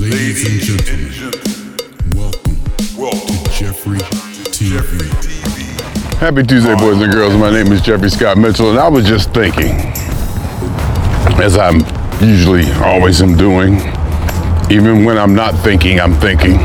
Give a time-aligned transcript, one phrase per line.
[0.00, 1.36] Ladies and gentlemen,
[2.16, 2.56] welcome,
[3.44, 3.98] to Jeffrey
[4.48, 5.60] TV.
[6.16, 7.34] Happy Tuesday, boys and girls.
[7.34, 9.72] My name is Jeffrey Scott Mitchell, and I was just thinking,
[11.38, 11.80] as I'm
[12.26, 13.74] usually always am doing,
[14.70, 16.56] even when I'm not thinking, I'm thinking.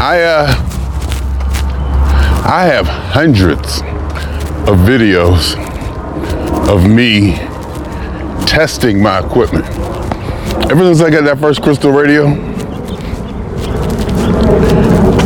[0.00, 0.46] I uh,
[2.44, 3.82] I have hundreds
[4.68, 5.54] of videos
[6.68, 7.36] of me
[8.48, 9.64] testing my equipment.
[10.70, 12.26] Ever since I got that first crystal radio,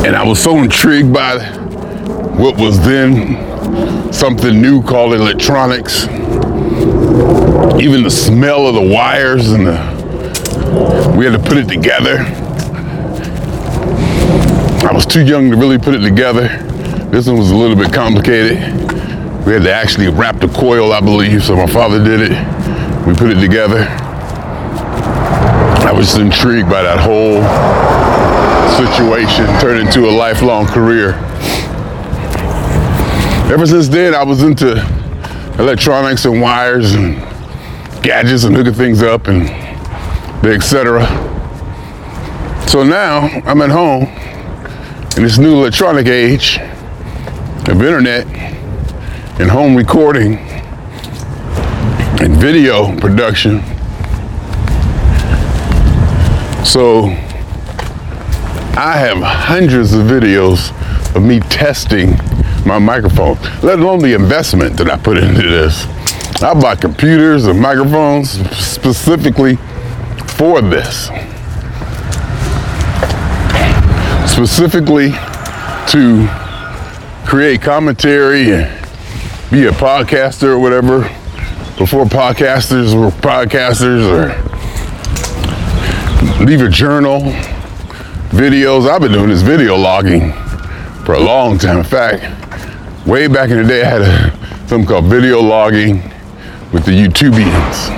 [0.05, 1.38] and I was so intrigued by
[2.37, 6.09] what was then something new called electronics.
[7.79, 12.18] Even the smell of the wires and the, we had to put it together.
[14.87, 16.48] I was too young to really put it together.
[17.10, 18.59] This one was a little bit complicated.
[19.46, 23.07] We had to actually wrap the coil, I believe, so my father did it.
[23.07, 24.07] We put it together.
[25.98, 27.43] Was intrigued by that whole
[28.79, 31.15] situation, turned into a lifelong career.
[33.52, 34.77] Ever since then, I was into
[35.59, 37.16] electronics and wires and
[38.01, 39.49] gadgets and hooking things up and
[40.45, 41.05] the etc.
[42.68, 44.05] So now I'm at home
[45.16, 46.59] in this new electronic age
[47.66, 48.24] of internet
[49.40, 50.37] and home recording
[52.21, 53.65] and video production.
[56.69, 57.07] So
[58.77, 60.69] I have hundreds of videos
[61.16, 62.11] of me testing
[62.66, 65.87] my microphone, let alone the investment that I put into this.
[66.43, 69.56] I bought computers and microphones specifically
[70.37, 71.06] for this.
[74.31, 75.12] Specifically
[75.89, 76.28] to
[77.27, 78.89] create commentary and
[79.50, 81.00] be a podcaster or whatever
[81.78, 84.47] before podcasters were podcasters or
[86.41, 87.20] leave a journal,
[88.31, 88.88] videos.
[88.88, 90.32] I've been doing this video logging
[91.04, 91.78] for a long time.
[91.78, 92.22] In fact,
[93.06, 95.97] way back in the day, I had a, something called video logging
[96.72, 97.91] with the YouTubians.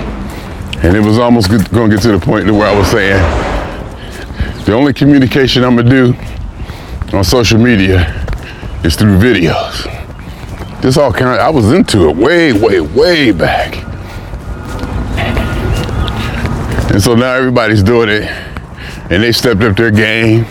[0.83, 3.21] And it was almost going to get to the point where I was saying,
[4.65, 6.13] the only communication I'm going to
[7.11, 8.07] do on social media
[8.83, 9.85] is through videos.
[10.81, 13.80] This all kind of, I was into it way, way, way back.
[16.91, 18.23] And so now everybody's doing it
[19.09, 20.43] and they stepped up their game.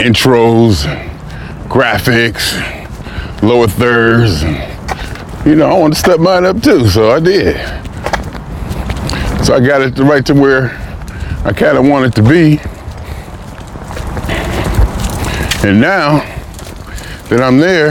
[0.00, 0.84] Intros,
[1.68, 2.52] graphics,
[3.40, 4.42] lower thirds.
[5.46, 7.56] You know, I wanted to step mine up too, so I did.
[9.44, 10.70] So I got it right to where
[11.44, 12.58] I kind of want it to be.
[15.66, 16.18] And now
[17.28, 17.90] that I'm there,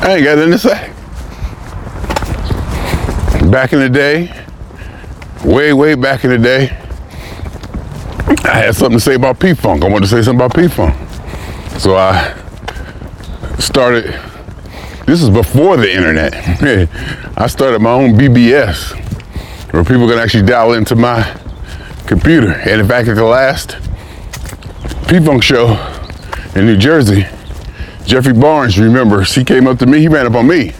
[0.00, 0.97] I ain't got nothing to say.
[3.50, 4.30] Back in the day,
[5.42, 6.68] way, way back in the day,
[8.44, 9.82] I had something to say about P-Funk.
[9.82, 10.94] I wanted to say something about P-Funk.
[11.80, 12.34] So I
[13.58, 14.04] started,
[15.06, 16.34] this is before the internet.
[17.38, 18.92] I started my own BBS
[19.72, 21.22] where people can actually dial into my
[22.06, 22.52] computer.
[22.52, 23.78] And in fact, at the last
[25.08, 25.68] P-Funk show
[26.54, 27.26] in New Jersey,
[28.04, 30.74] Jeffrey Barnes remembers, he came up to me, he ran up on me.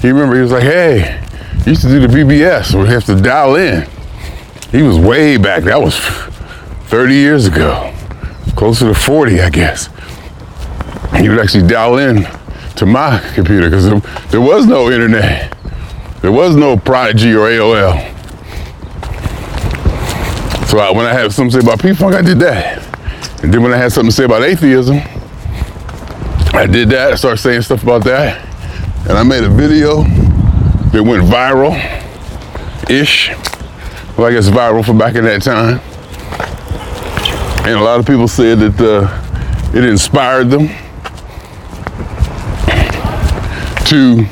[0.00, 1.23] He remember, he was like, hey,
[1.64, 3.88] you used to do the BBS where you have to dial in.
[4.70, 5.98] He was way back, that was
[6.88, 7.94] 30 years ago,
[8.54, 9.88] closer to 40, I guess.
[11.16, 12.26] He would actually dial in
[12.76, 13.98] to my computer because there,
[14.28, 15.56] there was no internet.
[16.20, 18.10] There was no Prodigy or AOL.
[20.68, 22.82] So I, when I had something to say about P-Funk, I did that.
[23.42, 24.96] And then when I had something to say about atheism,
[26.52, 27.12] I did that.
[27.12, 28.44] I started saying stuff about that.
[29.08, 30.04] And I made a video
[30.94, 33.30] that went viral-ish.
[34.16, 35.80] Well, I guess viral for back in that time.
[37.66, 39.08] And a lot of people said that uh,
[39.76, 40.68] it inspired them
[43.86, 44.24] to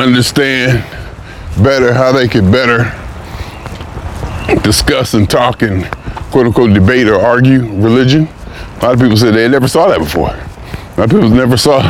[0.00, 0.84] understand
[1.64, 2.92] better how they could better
[4.62, 5.90] discuss and talk and
[6.30, 8.28] quote unquote debate or argue religion.
[8.78, 10.28] A lot of people said they never saw that before.
[10.28, 11.82] A lot of people never saw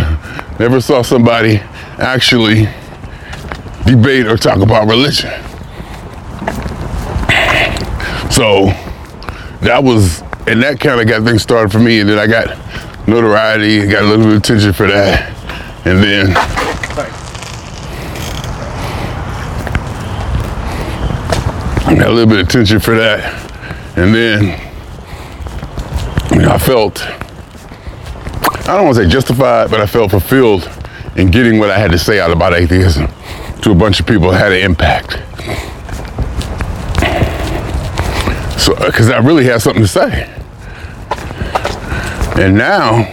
[0.59, 1.61] never saw somebody
[1.99, 2.69] actually
[3.87, 5.31] debate or talk about religion.
[8.31, 8.67] So
[9.63, 12.57] that was and that kind of got things started for me and then I got
[13.09, 15.33] notoriety and got a little bit of attention for that.
[15.87, 16.35] And then
[21.97, 23.33] got a little bit of attention for that.
[23.97, 24.61] And then
[26.33, 27.01] you know, I felt
[28.69, 30.69] I don't want to say justified, but I felt fulfilled
[31.17, 33.09] in getting what I had to say out about atheism
[33.63, 35.13] to a bunch of people had an impact.
[38.61, 40.33] So, uh, because I really had something to say.
[42.39, 43.05] And now,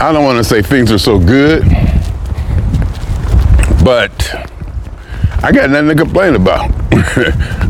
[0.00, 1.62] I don't want to say things are so good,
[3.84, 4.10] but
[5.42, 6.70] I got nothing to complain about.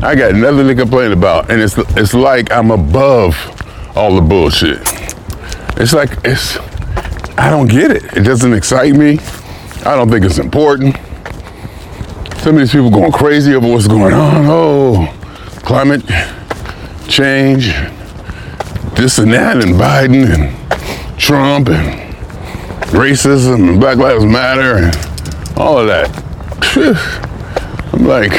[0.02, 3.36] I got nothing to complain about, and it's it's like I'm above
[3.96, 4.99] all the bullshit.
[5.80, 6.58] It's like it's
[7.38, 8.04] I don't get it.
[8.14, 9.18] It doesn't excite me.
[9.86, 10.94] I don't think it's important.
[12.40, 14.44] Some of these people going crazy over what's going on.
[14.46, 15.06] Oh,
[15.64, 16.02] climate
[17.08, 17.72] change,
[18.94, 22.14] this and that, and Biden and Trump and
[22.92, 26.10] racism and Black Lives Matter and all of that.
[27.94, 28.32] I'm like,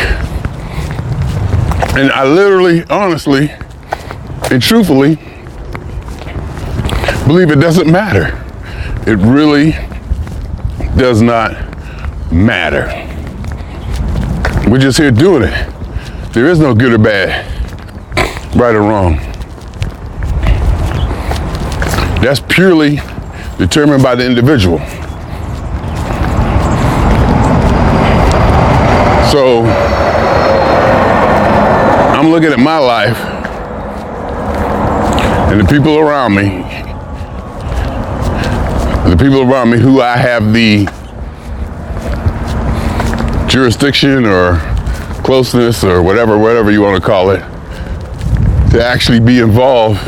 [1.96, 3.50] and I literally, honestly,
[4.52, 5.18] and truthfully
[7.32, 8.44] believe it doesn't matter.
[9.10, 9.72] It really
[10.98, 11.54] does not
[12.30, 12.88] matter.
[14.70, 16.34] We're just here doing it.
[16.34, 17.46] There is no good or bad,
[18.54, 19.16] right or wrong.
[22.22, 22.98] That's purely
[23.58, 24.80] determined by the individual.
[29.32, 29.62] So
[32.14, 33.18] I'm looking at my life
[35.52, 36.61] and the people around me,
[39.12, 40.86] the people around me who I have the
[43.50, 44.58] jurisdiction or
[45.26, 47.40] closeness or whatever, whatever you want to call it,
[48.72, 50.00] to actually be involved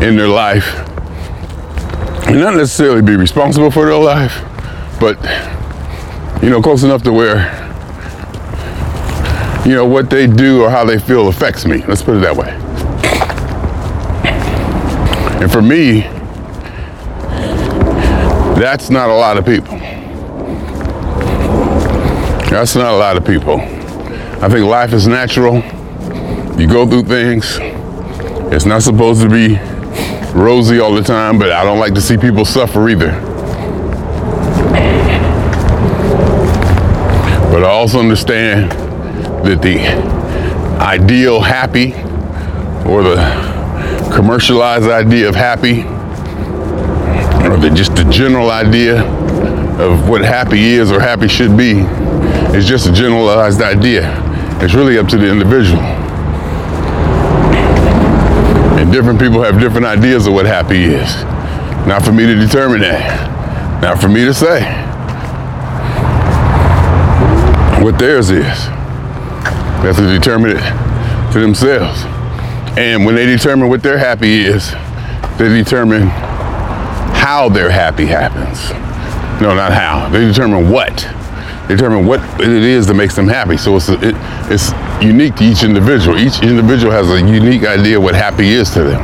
[0.00, 0.76] in their life
[2.28, 4.40] and not necessarily be responsible for their life,
[5.00, 5.18] but
[6.40, 7.50] you know, close enough to where
[9.66, 11.84] you know what they do or how they feel affects me.
[11.86, 12.50] Let's put it that way.
[15.42, 16.13] And for me,
[18.60, 19.78] that's not a lot of people.
[22.50, 23.60] That's not a lot of people.
[23.60, 25.56] I think life is natural.
[26.58, 27.58] You go through things.
[28.52, 29.56] It's not supposed to be
[30.38, 33.10] rosy all the time, but I don't like to see people suffer either.
[37.50, 38.70] But I also understand
[39.44, 39.78] that the
[40.80, 41.94] ideal happy
[42.88, 45.82] or the commercialized idea of happy
[47.54, 49.00] or the, just the general idea
[49.78, 51.78] of what happy is or happy should be
[52.56, 54.10] is just a generalized idea.
[54.60, 55.80] It's really up to the individual.
[58.76, 61.14] And different people have different ideas of what happy is.
[61.86, 63.80] Not for me to determine that.
[63.80, 64.62] Not for me to say
[67.84, 68.66] what theirs is.
[68.66, 72.02] They have to determine it to themselves.
[72.76, 74.72] And when they determine what their happy is,
[75.38, 76.10] they determine
[77.24, 78.68] how their happy happens.
[79.40, 80.10] No, not how.
[80.10, 80.94] They determine what.
[81.66, 83.56] They determine what it is that makes them happy.
[83.56, 84.14] So it's, it,
[84.52, 84.72] it's
[85.02, 86.18] unique to each individual.
[86.18, 89.02] Each individual has a unique idea what happy is to them.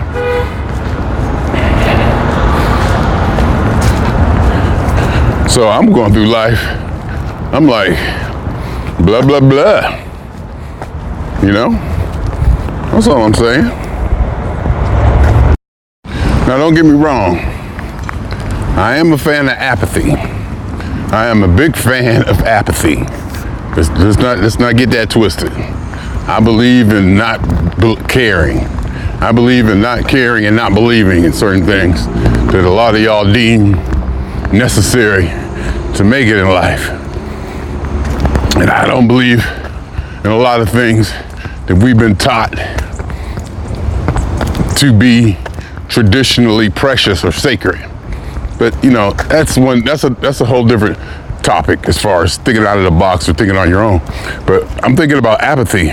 [5.48, 6.60] So I'm going through life.
[7.54, 7.96] I'm like,
[8.98, 9.96] blah, blah, blah.
[11.42, 11.70] You know?
[12.92, 13.64] That's all I'm saying.
[16.46, 17.60] Now, don't get me wrong.
[18.76, 20.12] I am a fan of apathy.
[20.12, 22.96] I am a big fan of apathy.
[23.76, 25.52] Let's, let's not let's not get that twisted.
[25.52, 27.40] I believe in not
[28.08, 28.58] caring.
[29.20, 33.00] I believe in not caring and not believing in certain things that a lot of
[33.00, 33.72] y'all deem
[34.52, 35.26] necessary
[35.96, 36.88] to make it in life.
[38.56, 39.44] And I don't believe
[40.24, 41.10] in a lot of things
[41.66, 42.52] that we've been taught
[44.76, 45.36] to be
[45.88, 47.89] traditionally precious or sacred.
[48.60, 50.98] But you know, that's one that's a that's a whole different
[51.42, 54.00] topic as far as thinking out of the box or thinking on your own.
[54.46, 55.88] But I'm thinking about apathy.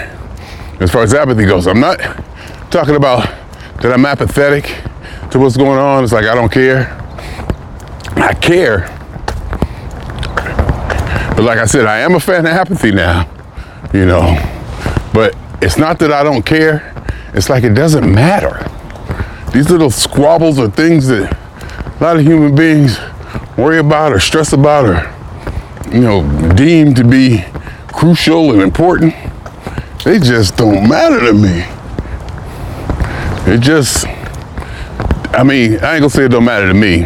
[0.81, 1.97] As far as apathy goes, I'm not
[2.69, 3.23] talking about
[3.81, 4.65] that I'm apathetic
[5.31, 6.03] to what's going on.
[6.03, 6.93] It's like I don't care.
[8.17, 8.93] I care.
[11.37, 13.29] But like I said, I am a fan of apathy now,
[13.93, 14.35] you know.
[15.13, 16.93] But it's not that I don't care.
[17.33, 18.69] It's like it doesn't matter.
[19.53, 21.46] These little squabbles are things that
[21.99, 22.99] a lot of human beings
[23.57, 27.43] worry about or stress about or you know deem to be
[27.87, 29.13] crucial and important.
[30.03, 31.65] They just don't matter to me.
[33.51, 34.05] It just
[35.33, 37.05] i mean i ain't gonna say it don't matter to me.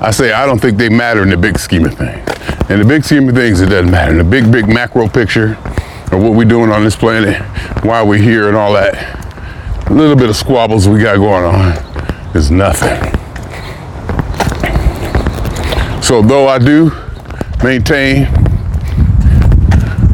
[0.00, 2.28] I say i don't think they matter in the big scheme of things.
[2.68, 4.12] In the big scheme of things it doesn't matter.
[4.12, 5.56] In the big big macro picture
[6.12, 7.40] of what we're doing on this planet
[7.84, 9.18] why we're here and all that
[9.90, 13.19] little bit of squabbles we got going on is nothing.
[16.02, 16.90] So, though I do
[17.62, 18.26] maintain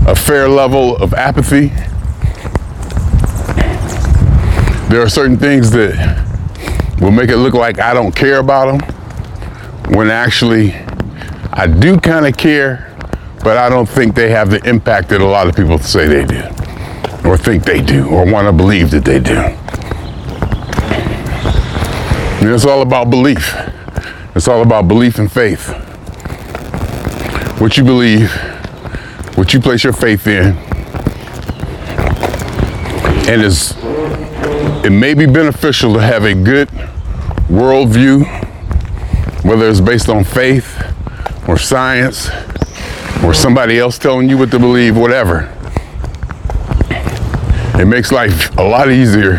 [0.07, 1.69] a fair level of apathy,
[4.88, 5.97] there are certain things that
[7.00, 10.75] will make it look like I don't care about them when actually
[11.52, 12.95] I do kind of care,
[13.43, 16.25] but I don't think they have the impact that a lot of people say they
[16.25, 16.43] do,
[17.28, 19.37] or think they do, or want to believe that they do.
[22.40, 23.55] And it's all about belief.
[24.37, 25.66] It's all about belief and faith.
[27.59, 28.31] What you believe,
[29.35, 30.55] what you place your faith in,
[33.26, 33.75] and is
[34.85, 36.69] it may be beneficial to have a good
[37.49, 38.26] worldview,
[39.43, 40.85] whether it's based on faith
[41.49, 42.28] or science
[43.25, 45.50] or somebody else telling you what to believe, whatever.
[47.81, 49.37] It makes life a lot easier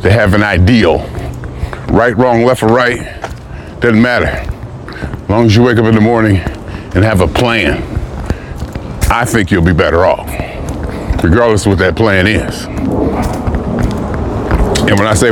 [0.00, 1.00] to have an ideal.
[1.88, 3.23] Right, wrong, left, or right,
[3.84, 4.24] doesn't matter.
[4.24, 7.82] As long as you wake up in the morning and have a plan,
[9.10, 10.26] I think you'll be better off,
[11.22, 12.64] regardless of what that plan is.
[14.88, 15.22] And when I say